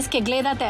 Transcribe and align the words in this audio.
денес 0.00 0.08
ке 0.08 0.20
гледате 0.24 0.68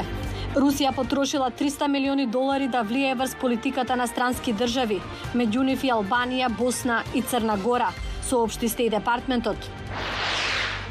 Русија 0.59 0.91
потрошила 0.91 1.51
300 1.55 1.87
милиони 1.87 2.27
долари 2.27 2.67
да 2.69 2.83
влие 2.83 3.15
врз 3.15 3.37
политиката 3.39 3.95
на 3.97 4.09
странски 4.11 4.53
држави, 4.53 4.99
меѓу 5.35 5.63
нив 5.63 5.85
и 5.87 5.93
Албанија, 5.95 6.49
Босна 6.59 7.05
и 7.15 7.23
Црна 7.23 7.55
Гора, 7.63 7.93
соопшти 8.27 8.67
Стеј 8.67 8.91
департментот. 8.91 9.71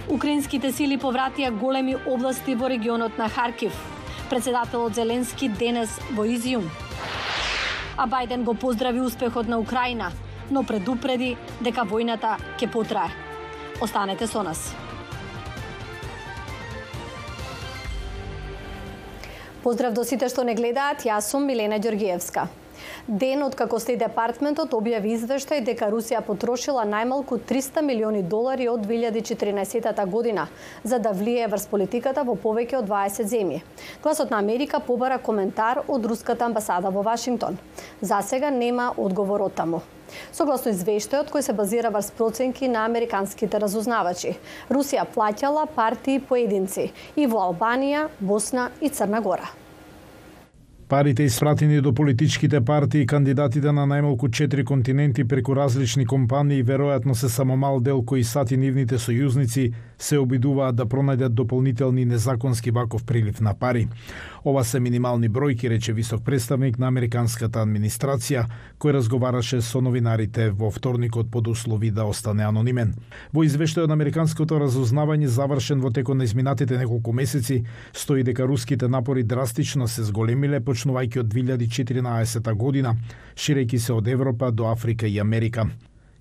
Украинските 0.07 0.71
сили 0.71 0.95
повратија 0.95 1.51
големи 1.51 1.97
области 2.07 2.55
во 2.55 2.69
регионот 2.71 3.17
на 3.17 3.27
Харкив. 3.27 3.75
Председателот 4.29 4.95
Зеленски 4.95 5.49
денес 5.49 5.99
во 6.15 6.23
Изиум. 6.23 6.69
А 7.97 8.07
Бајден 8.07 8.43
го 8.43 8.53
поздрави 8.53 9.01
успехот 9.01 9.47
на 9.47 9.59
Украина, 9.59 10.13
но 10.49 10.63
предупреди 10.63 11.35
дека 11.59 11.83
војната 11.83 12.37
ќе 12.55 12.71
потрае. 12.71 13.11
Останете 13.81 14.27
со 14.27 14.43
нас. 14.43 14.71
Поздрав 19.69 19.93
до 19.93 20.01
сите 20.01 20.25
што 20.33 20.41
не 20.41 20.55
гледаат, 20.57 21.03
јас 21.05 21.27
сум 21.29 21.43
Милена 21.45 21.77
Ѓоргиевска. 21.77 22.47
Ден 23.21 23.43
од 23.45 23.53
како 23.57 23.77
сте 23.77 23.93
департментот 24.01 24.71
објави 24.73 25.11
извештај 25.13 25.61
дека 25.67 25.91
Русија 25.93 26.23
потрошила 26.25 26.87
најмалку 26.89 27.37
300 27.51 27.83
милиони 27.85 28.23
долари 28.31 28.65
од 28.71 28.87
2014 28.89 30.01
година 30.09 30.47
за 30.83 30.97
да 30.97 31.13
влие 31.21 31.45
врз 31.53 31.67
политиката 31.69 32.25
во 32.25 32.33
повеќе 32.47 32.79
од 32.79 32.89
20 32.89 33.29
земји. 33.35 33.61
Гласот 34.01 34.33
на 34.33 34.41
Америка 34.41 34.81
побара 34.89 35.21
коментар 35.29 35.83
од 35.85 36.09
руската 36.13 36.49
амбасада 36.49 36.89
во 36.89 37.05
Вашингтон. 37.05 37.61
За 38.01 38.23
сега 38.25 38.49
нема 38.49 38.89
одговор 38.97 39.45
од 39.51 39.53
таму. 39.61 39.85
Согласно 40.31 40.73
извештајот 40.73 41.31
кој 41.33 41.45
се 41.45 41.53
базира 41.53 41.93
врз 41.93 42.11
проценки 42.17 42.67
на 42.67 42.85
американските 42.89 43.59
разузнавачи, 43.59 44.35
Русија 44.69 45.05
плаќала 45.15 45.67
партии 45.75 46.19
поединци 46.19 46.91
и 47.15 47.25
во 47.25 47.49
Албанија, 47.49 48.09
Босна 48.19 48.69
и 48.81 48.89
Црна 48.89 49.21
Гора. 49.21 49.49
Парите 50.89 51.23
испратени 51.23 51.81
до 51.81 51.93
политичките 51.93 52.61
партии 52.61 53.01
и 53.01 53.05
кандидатите 53.05 53.69
на 53.71 53.83
најмалку 53.85 54.25
4 54.33 54.63
континенти 54.65 55.21
преку 55.23 55.53
различни 55.53 56.05
компании 56.05 56.63
веројатно 56.65 57.13
се 57.13 57.29
само 57.29 57.57
мал 57.57 57.79
дел 57.79 58.01
кои 58.01 58.23
сати 58.23 58.57
нивните 58.57 58.97
сојузници 58.97 59.73
се 59.99 60.17
обидуваат 60.17 60.75
да 60.75 60.85
пронајдат 60.85 61.35
дополнителни 61.37 62.05
незаконски 62.05 62.71
ваков 62.71 63.03
прилив 63.05 63.41
на 63.41 63.53
пари. 63.53 63.87
Ова 64.45 64.63
се 64.63 64.79
минимални 64.79 65.29
бројки, 65.29 65.69
рече 65.69 65.93
висок 65.93 66.23
представник 66.25 66.79
на 66.79 66.87
американската 66.87 67.61
администрација, 67.61 68.45
кој 68.79 68.93
разговараше 68.97 69.61
со 69.61 69.81
новинарите 69.81 70.49
во 70.49 70.71
вторникот 70.71 71.29
под 71.31 71.47
услови 71.47 71.91
да 71.91 72.05
остане 72.05 72.47
анонимен. 72.47 72.95
Во 73.33 73.43
извештајот 73.43 73.87
на 73.87 73.93
американското 73.99 74.57
разузнавање 74.57 75.27
завршен 75.27 75.81
во 75.85 75.91
текот 75.91 76.17
на 76.17 76.23
изминатите 76.23 76.77
неколку 76.77 77.13
месеци, 77.13 77.65
стои 77.93 78.23
дека 78.23 78.47
руските 78.47 78.87
напори 78.87 79.23
драстично 79.23 79.87
се 79.87 80.03
зголемиле 80.03 80.59
почнувајќи 80.79 81.19
од 81.19 81.33
2014 81.33 82.55
година, 82.55 82.95
ширејќи 83.35 83.79
се 83.79 83.93
од 83.93 84.07
Европа 84.07 84.51
до 84.51 84.71
Африка 84.71 85.07
и 85.07 85.19
Америка. 85.19 85.67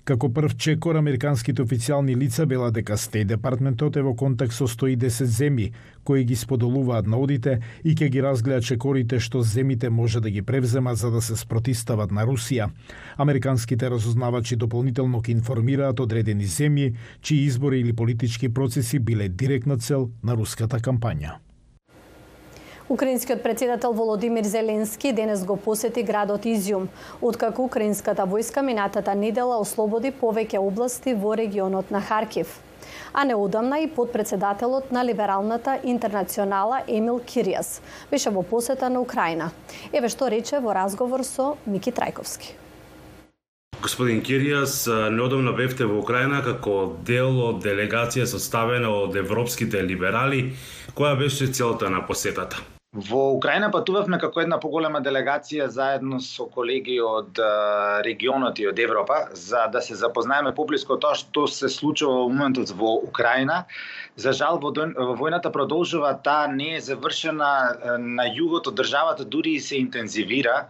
Како 0.08 0.30
прв 0.32 0.54
чекор, 0.56 0.96
американските 0.96 1.60
официјални 1.62 2.14
лица 2.16 2.46
бела 2.46 2.70
дека 2.72 2.96
Стеј 2.96 3.26
департментот 3.28 3.96
е 3.96 4.02
во 4.02 4.14
контакт 4.16 4.54
со 4.56 4.64
110 4.64 5.26
земји, 5.28 5.72
кои 6.02 6.24
ги 6.24 6.36
споделуваат 6.36 7.06
наудите 7.06 7.58
и 7.84 7.92
ќе 7.92 8.08
ги 8.08 8.22
разгледа 8.24 8.64
чекорите 8.64 9.20
што 9.20 9.42
земите 9.44 9.90
може 9.90 10.22
да 10.24 10.30
ги 10.30 10.42
превземат 10.42 10.96
за 10.96 11.10
да 11.10 11.20
се 11.20 11.36
спротистават 11.36 12.10
на 12.10 12.24
Русија. 12.24 12.70
Американските 13.18 13.90
разузнавачи 13.90 14.56
дополнително 14.56 15.20
ќе 15.20 15.36
информираат 15.36 16.00
одредени 16.00 16.48
земји, 16.48 16.94
чии 17.20 17.44
избори 17.44 17.80
или 17.80 17.92
политички 17.92 18.48
процеси 18.48 18.98
биле 18.98 19.28
директна 19.28 19.76
цел 19.76 20.08
на 20.22 20.32
руската 20.32 20.80
кампања. 20.80 21.36
Украинскиот 22.88 23.42
председател 23.42 23.92
Володимир 23.92 24.44
Зеленски 24.44 25.12
денес 25.12 25.44
го 25.44 25.56
посети 25.56 26.02
градот 26.02 26.46
Изјум, 26.48 26.86
откако 27.20 27.64
украинската 27.64 28.24
војска 28.24 28.62
минатата 28.64 29.12
недела 29.14 29.58
ослободи 29.60 30.08
повеќе 30.08 30.56
области 30.56 31.12
во 31.12 31.34
регионот 31.36 31.90
на 31.90 32.00
Харкив. 32.00 32.48
А 33.12 33.24
неодамна 33.24 33.80
и 33.80 33.90
подпредседателот 33.90 34.92
на 34.92 35.04
Либералната 35.04 35.80
интернационала 35.84 36.80
Емил 36.88 37.20
Кириас 37.20 37.82
беше 38.10 38.30
во 38.30 38.42
посета 38.42 38.88
на 38.88 39.00
Украина. 39.00 39.50
Еве 39.92 40.08
што 40.08 40.30
рече 40.30 40.56
во 40.58 40.72
разговор 40.72 41.24
со 41.24 41.58
Мики 41.66 41.92
Трајковски. 41.92 42.56
Господин 43.82 44.22
Кириас, 44.22 44.88
неодамна 44.88 45.52
бевте 45.52 45.84
во 45.84 46.00
Украина 46.00 46.40
како 46.40 46.96
дел 47.04 47.36
од 47.52 47.60
делегација 47.60 48.24
составена 48.24 48.88
од 48.88 49.14
европските 49.16 49.84
либерали. 49.84 50.56
Која 50.96 51.18
беше 51.20 51.52
целта 51.52 51.92
на 51.92 52.00
посетата? 52.00 52.77
Во 52.96 53.34
Украина 53.36 53.68
патувавме 53.68 54.16
како 54.18 54.40
една 54.40 54.56
поголема 54.58 55.02
делегација 55.04 55.66
заедно 55.68 56.18
со 56.24 56.46
колеги 56.48 56.94
од 57.04 57.36
регионот 58.06 58.58
и 58.58 58.64
од 58.70 58.78
Европа 58.80 59.18
за 59.36 59.66
да 59.72 59.82
се 59.84 59.94
запознаеме 59.94 60.54
поблиско 60.56 60.96
тоа 60.96 61.14
што 61.14 61.44
се 61.52 61.68
случува 61.68 62.14
во 62.22 62.30
моментот 62.32 62.72
во 62.78 62.94
Украина. 63.04 63.66
За 64.16 64.32
жал 64.32 64.56
во, 64.62 64.72
војната 65.20 65.52
продолжува, 65.52 66.14
таа 66.24 66.46
не 66.48 66.78
е 66.78 66.80
завршена 66.80 67.98
на 68.00 68.24
југот 68.24 68.72
од 68.72 68.80
државата, 68.80 69.24
дури 69.24 69.58
и 69.58 69.60
се 69.60 69.76
интензивира 69.76 70.64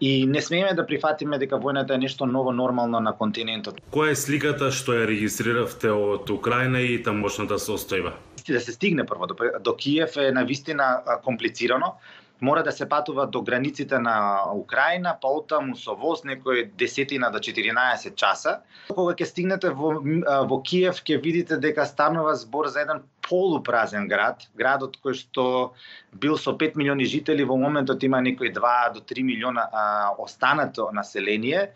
и 0.00 0.24
не 0.26 0.40
смееме 0.40 0.72
да 0.72 0.86
прифатиме 0.86 1.38
дека 1.38 1.60
војната 1.60 1.94
е 1.94 2.04
нешто 2.06 2.26
ново 2.26 2.52
нормално 2.52 3.00
на 3.00 3.12
континентот. 3.12 3.82
Која 3.92 4.16
е 4.16 4.16
сликата 4.16 4.72
што 4.72 4.96
ја 4.96 5.04
регистриравте 5.12 5.92
од 5.92 6.32
Украина 6.32 6.80
и 6.80 6.96
тамошната 7.02 7.60
состојба? 7.60 8.16
Да 8.52 8.60
се 8.60 8.72
стигне 8.72 9.06
прво 9.06 9.26
до, 9.26 9.36
до 9.60 9.76
Киев 9.76 10.16
е 10.16 10.32
навистина 10.32 11.02
комплицирано. 11.24 11.94
Мора 12.40 12.62
да 12.62 12.72
се 12.72 12.88
патува 12.88 13.26
до 13.26 13.42
границите 13.42 13.98
на 13.98 14.42
Украина, 14.54 15.16
па 15.20 15.28
оттаму 15.28 15.74
со 15.74 15.96
воз 15.98 16.22
некој 16.22 16.68
десетина 16.78 17.32
до 17.34 17.42
14 17.42 18.14
часа. 18.14 18.60
Кога 18.94 19.16
ќе 19.18 19.26
стигнете 19.26 19.72
во, 19.74 19.98
во 20.46 20.60
Киев, 20.62 21.02
ќе 21.02 21.18
видите 21.18 21.58
дека 21.58 21.86
станува 21.86 22.36
збор 22.38 22.70
за 22.70 22.86
еден 22.86 23.02
полупразен 23.26 24.06
град, 24.08 24.46
градот 24.54 25.00
кој 25.02 25.18
што 25.18 25.74
бил 26.14 26.38
со 26.38 26.54
5 26.54 26.78
милиони 26.78 27.10
жители, 27.10 27.42
во 27.42 27.58
моментот 27.58 28.06
има 28.06 28.22
некои 28.22 28.54
2 28.54 28.94
до 28.94 29.02
3 29.02 29.26
милиона 29.26 29.66
а, 29.72 30.14
останато 30.18 30.90
население. 30.94 31.74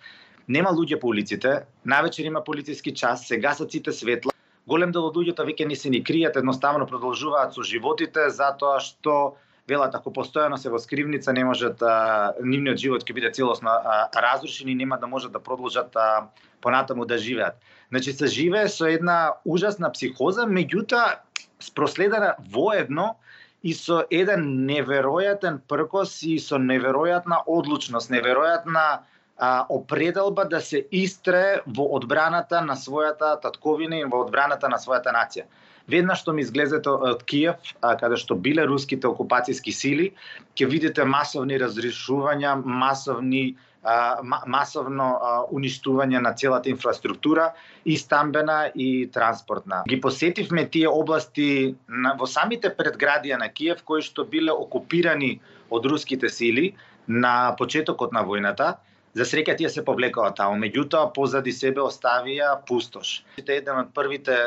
Нема 0.49 0.71
луѓе 0.71 1.01
по 1.01 1.09
улиците, 1.09 1.67
навечер 1.85 2.25
има 2.25 2.45
полициски 2.45 2.95
час, 2.95 3.27
сега 3.27 3.55
се 3.55 3.67
сите 3.71 3.93
светла 3.93 4.32
голем 4.67 4.93
дел 4.93 5.09
од 5.09 5.17
луѓето 5.17 5.47
веќе 5.47 5.67
не 5.69 5.77
се 5.77 5.91
ни 5.91 6.03
кријат, 6.05 6.37
едноставно 6.39 6.87
продолжуваат 6.87 7.55
со 7.55 7.65
животите 7.67 8.29
затоа 8.31 8.79
што 8.81 9.37
велат 9.69 9.95
ако 9.95 10.11
постојано 10.11 10.59
се 10.59 10.71
во 10.71 10.79
скривница 10.83 11.33
не 11.33 11.45
можат 11.45 11.83
а, 11.83 12.35
нивниот 12.43 12.79
живот 12.79 13.05
ќе 13.07 13.15
биде 13.15 13.31
целосно 13.35 13.71
а, 13.71 14.09
разрушен 14.15 14.69
и 14.69 14.75
нема 14.75 14.99
да 14.99 15.07
можат 15.07 15.33
да 15.33 15.41
продолжат 15.41 15.97
а, 15.97 16.29
понатаму 16.61 17.07
да 17.07 17.19
живеат. 17.19 17.59
Значи 17.91 18.13
се 18.13 18.27
живее 18.27 18.69
со 18.69 18.87
една 18.87 19.35
ужасна 19.45 19.91
психоза, 19.93 20.47
меѓутоа 20.47 21.23
спроследена 21.61 22.35
воедно 22.51 23.17
и 23.63 23.75
со 23.75 24.03
еден 24.11 24.67
неверојатен 24.67 25.61
пркос 25.69 26.23
и 26.27 26.39
со 26.39 26.59
неверојатна 26.59 27.43
одлучност, 27.47 28.11
неверојатна 28.11 29.07
а, 29.43 29.67
определба 29.69 30.45
да 30.45 30.61
се 30.61 30.85
истре 30.93 31.63
во 31.67 31.89
одбраната 31.97 32.61
на 32.63 32.77
својата 32.79 33.35
татковина 33.43 33.99
и 33.99 34.05
во 34.07 34.21
одбраната 34.23 34.69
на 34.71 34.79
својата 34.79 35.11
нација. 35.11 35.49
Веднаш 35.91 36.21
што 36.23 36.31
ми 36.33 36.45
изглезете 36.47 36.93
од 37.11 37.25
Киев, 37.27 37.59
а, 37.81 37.97
каде 37.99 38.21
што 38.23 38.37
биле 38.39 38.63
руските 38.71 39.11
окупацијски 39.11 39.75
сили, 39.75 40.07
ќе 40.55 40.69
видите 40.71 41.03
масовни 41.05 41.59
разрешувања, 41.59 42.53
масовни 42.85 43.57
а, 43.83 44.23
масовно 44.47 45.09
а, 45.11 45.33
уништување 45.51 46.23
на 46.23 46.33
целата 46.39 46.71
инфраструктура 46.71 47.49
и 47.85 47.99
стамбена 47.99 48.71
и 48.79 49.11
транспортна. 49.11 49.83
Ги 49.91 50.01
посетивме 50.01 50.69
тие 50.71 50.87
области 50.87 51.75
на, 51.89 52.15
во 52.15 52.31
самите 52.31 52.71
предградија 52.71 53.43
на 53.43 53.51
Киев 53.51 53.83
кои 53.83 54.07
што 54.07 54.23
биле 54.23 54.55
окупирани 54.55 55.35
од 55.67 55.91
руските 55.91 56.31
сили 56.31 56.77
на 57.11 57.57
почетокот 57.59 58.15
на 58.15 58.23
војната 58.23 58.77
За 59.13 59.27
среќа 59.29 59.59
тие 59.61 59.69
се 59.69 59.83
повлекоа 59.85 60.31
таму, 60.33 60.57
меѓутоа 60.63 61.11
позади 61.13 61.53
себе 61.53 61.83
оставија 61.85 62.55
пустош. 62.69 63.21
Тоа 63.37 63.59
еден 63.59 63.83
од 63.83 63.91
првите 63.93 64.39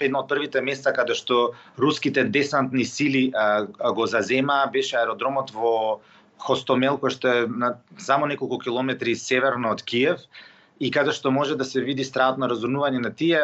едно 0.00 0.24
од 0.24 0.30
првите 0.32 0.62
места 0.64 0.92
каде 0.96 1.14
што 1.14 1.52
руските 1.78 2.24
десантни 2.26 2.84
сили 2.84 3.28
го 3.94 4.06
заземаа 4.10 4.66
беше 4.74 4.98
аеродромот 4.98 5.54
во 5.54 5.74
Хостомел 6.38 6.98
кој 6.98 7.14
што 7.14 7.30
е 7.30 7.46
на 7.46 7.72
само 7.98 8.26
неколку 8.26 8.58
километри 8.62 9.14
северно 9.14 9.70
од 9.74 9.82
Киев 9.82 10.26
и 10.78 10.90
каде 10.90 11.14
што 11.14 11.30
може 11.30 11.54
да 11.58 11.64
се 11.64 11.82
види 11.82 12.06
стратно 12.06 12.50
разорнување 12.50 13.02
на 13.02 13.14
тие 13.14 13.40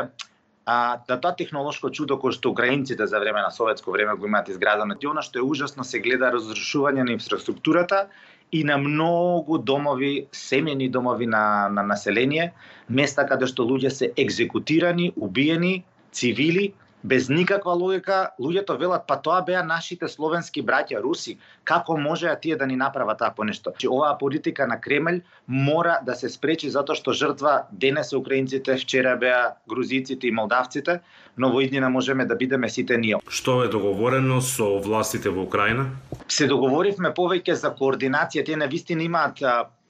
а, 0.67 0.99
да 1.07 1.19
тоа 1.21 1.35
технолошко 1.39 1.91
чудо 1.91 2.19
кој 2.19 2.35
што 2.35 2.51
украинците 2.51 3.07
за 3.07 3.23
време 3.23 3.43
на 3.43 3.51
советско 3.51 3.95
време 3.95 4.15
го 4.15 4.27
имаат 4.27 4.49
изградено, 4.49 4.97
и 4.99 5.07
она 5.07 5.23
што 5.23 5.39
е 5.39 5.47
ужасно 5.47 5.85
се 5.85 6.01
гледа 6.01 6.31
разрушување 6.35 7.07
на 7.07 7.15
инфраструктурата 7.19 8.09
и 8.55 8.63
на 8.65 8.77
многу 8.79 9.59
домови, 9.59 10.27
семени 10.33 10.89
домови 10.89 11.27
на, 11.27 11.69
на 11.69 11.83
население, 11.83 12.53
места 12.89 13.25
каде 13.27 13.49
што 13.51 13.67
луѓе 13.67 13.91
се 13.91 14.11
екзекутирани, 14.15 15.09
убиени, 15.17 15.83
цивили, 16.15 16.69
без 17.05 17.29
никаква 17.29 17.75
логика, 17.77 18.31
луѓето 18.41 18.79
велат 18.81 19.05
па 19.07 19.19
тоа 19.21 19.43
беа 19.45 19.63
нашите 19.63 20.09
словенски 20.09 20.63
браќа 20.65 21.03
руси, 21.05 21.37
како 21.65 21.97
можеа 22.01 22.33
тие 22.41 22.57
да 22.57 22.67
ни 22.67 22.77
направат 22.81 23.19
такво 23.21 23.45
нешто? 23.45 23.75
Че 23.79 23.91
оваа 23.93 24.17
политика 24.19 24.67
на 24.67 24.81
Кремљ 24.81 25.21
мора 25.47 25.99
да 26.07 26.15
се 26.17 26.29
спречи 26.29 26.71
затоа 26.71 26.97
што 26.97 27.13
жртва 27.13 27.67
денес 27.71 28.09
се 28.09 28.17
украинците, 28.17 28.77
вчера 28.81 29.17
беа 29.21 29.55
грузиците 29.69 30.27
и 30.27 30.33
молдавците, 30.33 31.01
но 31.37 31.53
во 31.53 31.61
иднина 31.61 31.91
можеме 31.91 32.25
да 32.25 32.35
бидеме 32.35 32.69
сите 32.69 32.97
ние. 32.97 33.21
Што 33.29 33.65
е 33.65 33.69
договорено 33.69 34.41
со 34.41 34.79
властите 34.81 35.29
во 35.29 35.45
Украина? 35.45 35.91
Се 36.29 36.49
договоривме 36.49 37.13
повеќе 37.13 37.53
за 37.53 37.75
координација, 37.77 38.45
тие 38.45 38.57
на 38.57 38.67
вистина 38.67 39.05
имаат 39.05 39.45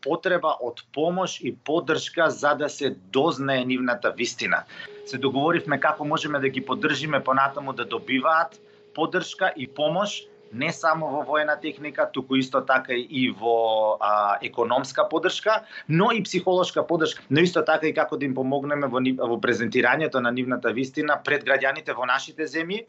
потреба 0.05 0.57
од 0.61 0.85
помош 0.95 1.39
и 1.41 1.55
поддршка 1.65 2.29
за 2.31 2.55
да 2.55 2.69
се 2.69 2.95
дознае 3.13 3.65
нивната 3.65 4.13
вистина. 4.17 4.65
Се 5.07 5.19
договоривме 5.19 5.81
како 5.81 6.05
можеме 6.05 6.39
да 6.39 6.49
ги 6.49 6.65
поддржиме 6.65 7.25
понатаму 7.25 7.73
да 7.73 7.85
добиваат 7.85 8.61
поддршка 8.95 9.53
и 9.57 9.67
помош 9.67 10.23
не 10.55 10.73
само 10.73 11.09
во 11.11 11.23
воена 11.23 11.57
техника, 11.61 12.07
туку 12.13 12.37
исто 12.37 12.61
така 12.61 12.95
и 12.95 13.31
во 13.31 13.97
а, 14.01 14.39
економска 14.43 15.09
поддршка, 15.09 15.65
но 15.89 16.13
и 16.13 16.23
психолошка 16.23 16.87
поддршка, 16.87 17.23
но 17.31 17.41
исто 17.41 17.65
така 17.65 17.87
и 17.87 17.95
како 17.95 18.17
да 18.17 18.25
им 18.25 18.35
помогнеме 18.35 18.87
во, 18.87 19.03
во 19.03 19.41
презентирањето 19.41 20.23
на 20.23 20.31
нивната 20.31 20.73
вистина 20.73 21.19
пред 21.25 21.45
граѓаните 21.45 21.97
во 21.97 22.07
нашите 22.07 22.47
земји, 22.47 22.87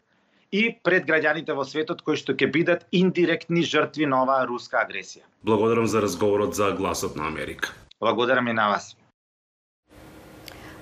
и 0.52 0.78
пред 0.84 1.08
граѓаните 1.08 1.56
во 1.56 1.64
светот 1.66 2.02
кои 2.02 2.16
што 2.16 2.34
ќе 2.34 2.52
бидат 2.52 2.86
индиректни 2.92 3.64
жртви 3.64 4.06
на 4.06 4.22
оваа 4.24 4.46
руска 4.46 4.84
агресија. 4.84 5.24
Благодарам 5.44 5.88
за 5.88 6.02
разговорот 6.02 6.56
за 6.56 6.72
гласот 6.72 7.16
на 7.16 7.28
Америка. 7.28 7.74
Благодарам 8.00 8.48
и 8.48 8.54
на 8.54 8.70
вас. 8.70 8.96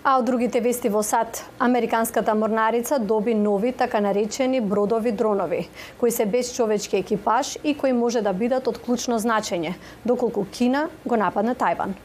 А 0.03 0.17
од 0.19 0.25
другите 0.27 0.59
вести 0.59 0.89
во 0.91 0.99
САД, 0.99 1.37
американската 1.63 2.33
морнарица 2.35 2.97
доби 2.99 3.33
нови 3.33 3.71
така 3.71 4.01
наречени 4.01 4.59
бродови 4.61 5.11
дронови, 5.11 5.69
кои 5.99 6.11
се 6.11 6.25
без 6.25 6.55
човечки 6.55 6.97
екипаж 6.97 7.57
и 7.63 7.77
кои 7.77 7.93
може 7.93 8.21
да 8.21 8.33
бидат 8.33 8.67
од 8.67 8.81
клучно 8.83 9.19
значење, 9.19 9.77
доколку 10.05 10.43
Кина 10.51 10.89
го 11.05 11.15
нападне 11.15 11.55
Тајван. 11.55 11.95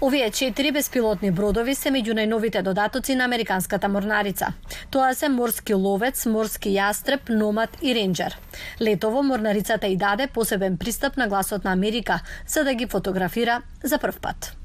Овие 0.00 0.30
четири 0.30 0.70
беспилотни 0.72 1.30
бродови 1.34 1.72
се 1.74 1.90
меѓу 1.90 2.14
најновите 2.14 2.60
додатоци 2.62 3.16
на 3.18 3.24
американската 3.26 3.88
морнарица. 3.90 4.52
Тоа 4.94 5.10
се 5.14 5.26
морски 5.28 5.74
ловец, 5.74 6.22
морски 6.30 6.70
јастреб, 6.70 7.32
номад 7.34 7.74
и 7.82 7.90
ренџер. 7.98 8.36
Летово 8.80 9.24
морнарицата 9.26 9.90
и 9.90 9.96
даде 9.96 10.28
посебен 10.30 10.78
пристап 10.78 11.16
на 11.16 11.26
гласот 11.26 11.64
на 11.64 11.72
Америка 11.72 12.20
за 12.46 12.64
да 12.64 12.74
ги 12.74 12.86
фотографира 12.86 13.62
за 13.82 13.98
прв 13.98 14.20
пат. 14.20 14.56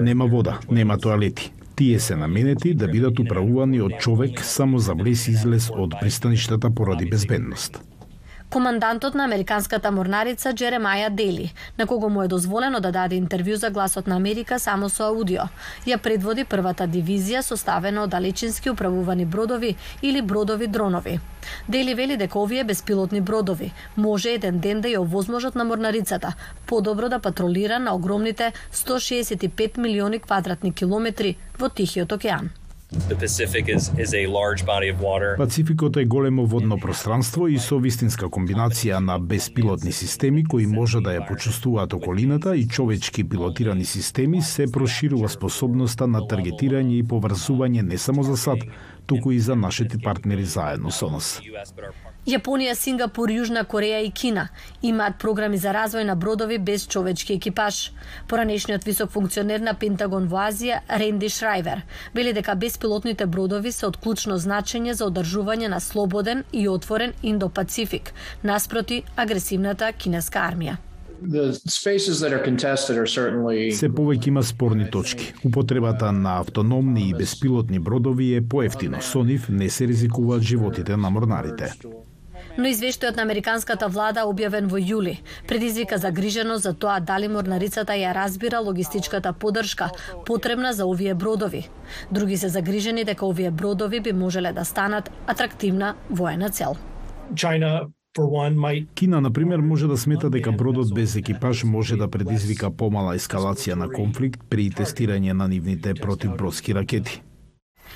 Нема 0.00 0.26
вода, 0.26 0.58
нема 0.70 0.98
тоалети. 0.98 1.52
Тие 1.76 2.00
се 2.00 2.16
наменети 2.16 2.74
да 2.74 2.86
бидат 2.88 3.18
управувани 3.18 3.80
од 3.80 3.98
човек 3.98 4.44
само 4.44 4.78
за 4.78 4.94
влез 4.94 5.26
излез 5.28 5.70
од 5.70 5.98
пристаништата 6.00 6.70
поради 6.70 7.10
безбедност 7.10 7.82
командантот 8.52 9.14
на 9.14 9.24
американската 9.24 9.90
морнарица 9.90 10.52
Джеремаја 10.52 11.10
Дели, 11.10 11.52
на 11.78 11.86
кого 11.86 12.08
му 12.08 12.22
е 12.22 12.28
дозволено 12.28 12.80
да 12.80 12.90
даде 12.92 13.16
интервју 13.16 13.54
за 13.54 13.70
гласот 13.70 14.06
на 14.06 14.16
Америка 14.16 14.58
само 14.58 14.90
со 14.92 15.06
аудио. 15.08 15.48
Ја 15.86 15.96
предводи 15.96 16.44
првата 16.44 16.84
дивизија 16.84 17.40
составена 17.40 18.04
од 18.04 18.10
далечински 18.12 18.70
управувани 18.70 19.24
бродови 19.24 19.76
или 20.02 20.22
бродови 20.22 20.66
дронови. 20.66 21.20
Дели 21.68 21.94
вели 21.94 22.16
дека 22.16 22.38
овие 22.38 22.64
беспилотни 22.64 23.20
бродови 23.20 23.72
може 23.96 24.36
еден 24.36 24.60
ден 24.60 24.80
да 24.80 24.88
ја 24.88 25.00
овозможат 25.00 25.54
на 25.54 25.64
морнарицата 25.64 26.34
подобро 26.66 27.08
да 27.08 27.18
патролира 27.18 27.78
на 27.78 27.94
огромните 27.94 28.52
165 28.72 29.78
милиони 29.78 30.18
квадратни 30.18 30.72
километри 30.72 31.36
во 31.58 31.68
Тихиот 31.68 32.12
океан. 32.12 32.50
Пацификот 35.36 35.96
е 35.96 36.04
големо 36.04 36.46
водно 36.46 36.78
пространство 36.78 37.48
и 37.48 37.58
со 37.58 37.78
вистинска 37.78 38.28
комбинација 38.28 38.98
на 39.00 39.18
беспилотни 39.18 39.92
системи 39.92 40.44
кои 40.44 40.66
може 40.66 41.00
да 41.00 41.14
ја 41.16 41.24
почувствуваат 41.28 41.92
околината 41.92 42.56
и 42.56 42.66
човечки 42.68 43.24
пилотирани 43.24 43.84
системи 43.84 44.42
се 44.42 44.66
проширува 44.72 45.28
способноста 45.28 46.06
на 46.06 46.20
таргетирање 46.20 46.98
и 47.00 47.04
поврзување 47.04 47.82
не 47.82 47.98
само 47.98 48.22
за 48.22 48.36
САД, 48.36 48.68
туку 49.12 49.30
и 49.30 49.38
за 49.38 49.56
нашите 49.56 49.98
партнери 49.98 50.44
заедно 50.44 50.90
со 50.90 51.10
нас. 51.10 51.40
Јапонија, 52.22 52.76
Сингапур, 52.78 53.32
Јужна 53.34 53.64
Кореја 53.66 53.98
и 54.06 54.10
Кина 54.14 54.44
имаат 54.82 55.16
програми 55.18 55.58
за 55.58 55.72
развој 55.74 56.04
на 56.06 56.14
бродови 56.14 56.58
без 56.58 56.86
човечки 56.86 57.34
екипаж. 57.34 57.90
Поранешниот 58.28 58.84
висок 58.84 59.10
функционер 59.10 59.60
на 59.60 59.74
Пентагон 59.74 60.28
во 60.30 60.44
Азија, 60.46 60.80
Ренди 60.88 61.28
Шрайвер 61.28 61.82
вели 62.14 62.32
дека 62.32 62.54
беспилотните 62.54 63.26
бродови 63.26 63.72
се 63.72 63.88
од 63.90 63.98
клучно 63.98 64.38
значење 64.38 64.94
за 64.94 65.10
одржување 65.10 65.68
на 65.74 65.80
слободен 65.80 66.44
и 66.52 66.68
отворен 66.68 67.12
Индо-Пацифик, 67.22 68.14
наспроти 68.42 69.02
агресивната 69.16 69.92
кинеска 69.92 70.46
армија. 70.46 70.78
Се 73.72 73.88
повеќе 73.88 74.28
има 74.28 74.42
спорни 74.42 74.90
точки. 74.90 75.32
Употребата 75.46 76.12
на 76.12 76.40
автономни 76.40 77.08
и 77.08 77.14
беспилотни 77.14 77.78
бродови 77.78 78.34
е 78.34 78.42
поевтино. 78.42 79.02
Со 79.02 79.22
нив 79.24 79.48
не 79.48 79.70
се 79.70 79.88
ризикуваат 79.88 80.42
животите 80.42 80.96
на 80.96 81.10
морнарите 81.10 81.72
но 82.58 82.68
извештајот 82.68 83.16
на 83.16 83.24
американската 83.24 83.88
влада 83.88 84.24
објавен 84.28 84.68
во 84.70 84.80
јули 84.80 85.16
предизвика 85.48 85.98
загриженост 85.98 86.66
за 86.68 86.72
тоа 86.74 86.98
дали 87.00 87.28
морнарицата 87.28 87.96
ја 87.96 88.12
разбира 88.14 88.60
логистичката 88.60 89.32
подршка 89.32 89.90
потребна 90.26 90.72
за 90.72 90.86
овие 90.86 91.14
бродови. 91.14 91.68
Други 92.10 92.36
се 92.36 92.48
загрижени 92.48 93.04
дека 93.04 93.26
овие 93.26 93.50
бродови 93.50 94.00
би 94.00 94.12
можеле 94.12 94.52
да 94.52 94.64
станат 94.64 95.10
атрактивна 95.26 95.94
воена 96.10 96.50
цел. 96.50 96.76
China 97.34 97.88
Кина, 98.94 99.20
на 99.20 99.30
пример, 99.30 99.58
може 99.58 99.86
да 99.88 99.96
смета 99.96 100.30
дека 100.30 100.52
бродот 100.52 100.94
без 100.94 101.16
екипаж 101.16 101.64
може 101.64 101.96
да 101.96 102.08
предизвика 102.08 102.70
помала 102.70 103.14
ескалација 103.16 103.74
на 103.74 103.88
конфликт 103.88 104.42
при 104.50 104.68
тестирање 104.70 105.32
на 105.32 105.48
нивните 105.48 105.94
противбродски 105.94 106.74
ракети. 106.74 107.22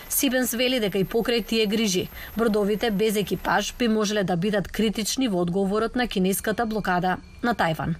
Сибенс 0.08 0.54
вели 0.54 0.80
дека 0.80 0.98
и 0.98 1.04
покрај 1.04 1.44
тие 1.44 1.66
грижи, 1.66 2.08
бродовите 2.36 2.90
без 2.90 3.16
екипаж 3.16 3.74
би 3.78 3.88
можеле 3.88 4.24
да 4.24 4.36
бидат 4.36 4.68
критични 4.68 5.28
во 5.28 5.44
одговорот 5.44 5.96
на 5.96 6.08
кинеската 6.08 6.66
блокада 6.66 7.16
на 7.42 7.54
Тајван. 7.54 7.94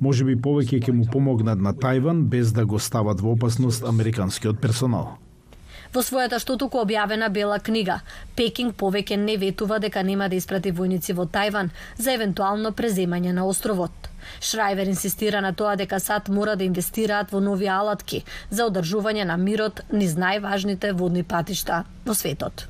Може 0.00 0.24
би 0.24 0.36
повеќе 0.36 0.80
ќе 0.80 0.92
му 0.92 1.04
помогнат 1.12 1.60
на 1.60 1.74
Тајван 1.74 2.24
без 2.24 2.52
да 2.52 2.64
го 2.64 2.78
стават 2.78 3.20
во 3.20 3.36
опасност 3.36 3.84
американскиот 3.84 4.60
персонал. 4.60 5.18
Во 5.92 6.02
својата 6.04 6.36
што 6.42 6.58
туку 6.60 6.82
објавена 6.82 7.30
бела 7.32 7.56
книга, 7.64 8.02
Пекинг 8.36 8.76
повеќе 8.80 9.16
не 9.16 9.38
ветува 9.40 9.78
дека 9.80 10.02
нема 10.04 10.28
да 10.28 10.36
испрати 10.36 10.72
војници 10.72 11.16
во 11.16 11.24
Тајван 11.24 11.72
за 11.96 12.12
евентуално 12.12 12.74
преземање 12.76 13.32
на 13.32 13.46
островот. 13.48 14.10
Шрајвер 14.40 14.92
инсистира 14.92 15.40
на 15.40 15.54
тоа 15.56 15.76
дека 15.80 16.00
САД 16.00 16.28
мора 16.28 16.56
да 16.56 16.68
инвестираат 16.68 17.32
во 17.32 17.40
нови 17.40 17.70
алатки 17.72 18.24
за 18.50 18.68
одржување 18.68 19.24
на 19.24 19.36
мирот 19.40 19.86
низ 19.92 20.18
најважните 20.20 20.92
водни 20.92 21.24
патишта 21.24 21.84
во 22.04 22.14
светот. 22.14 22.68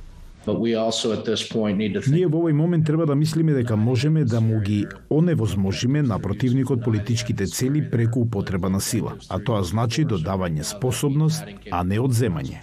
Ние 2.09 2.27
во 2.27 2.41
овој 2.41 2.53
момент 2.53 2.87
треба 2.87 3.07
да 3.07 3.15
мислиме 3.15 3.53
дека 3.53 3.77
можеме 3.77 4.25
да 4.25 4.41
му 4.41 4.61
ги 4.61 4.87
оневозможиме 5.11 6.03
на 6.03 6.19
противникот 6.19 6.85
политичките 6.85 7.47
цели 7.47 7.91
преку 7.91 8.21
употреба 8.21 8.69
на 8.69 8.81
сила, 8.81 9.15
а 9.29 9.39
тоа 9.39 9.63
значи 9.63 10.05
додавање 10.05 10.63
способност, 10.63 11.45
а 11.71 11.85
не 11.85 12.01
одземање. 12.01 12.63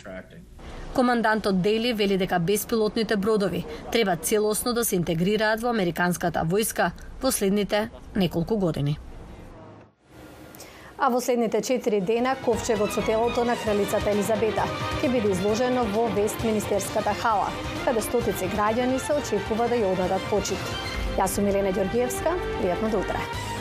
Командантот 0.95 1.61
Дели 1.61 1.93
вели 1.93 2.17
дека 2.17 2.39
беспилотните 2.39 3.17
бродови 3.17 3.65
треба 3.91 4.15
целосно 4.15 4.73
да 4.73 4.85
се 4.85 4.95
интегрираат 4.95 5.61
во 5.61 5.69
американската 5.69 6.45
војска 6.47 6.91
во 7.21 7.31
следните 7.31 7.89
неколку 8.15 8.55
години. 8.57 8.97
А 10.97 11.09
во 11.09 11.19
следните 11.19 11.59
4 11.59 11.99
дена 12.01 12.35
ковчегот 12.45 12.93
со 12.93 13.01
телото 13.01 13.43
на 13.43 13.55
кралицата 13.59 14.13
Елизабета 14.15 14.63
ќе 15.01 15.09
биде 15.11 15.33
изложено 15.33 15.83
во 15.91 16.05
Вестминистерската 16.15 17.13
хала, 17.19 17.49
каде 17.83 18.01
стотици 18.01 18.47
граѓани 18.55 19.01
се 19.03 19.17
очекува 19.19 19.67
да 19.67 19.75
ја 19.75 19.91
одадат 19.91 20.23
почит. 20.31 20.71
Јас 21.19 21.35
сум 21.35 21.51
Елена 21.51 21.75
Ѓоргиевска, 21.75 22.31
пријатно 22.61 22.93
до 22.95 23.03
утре. 23.03 23.54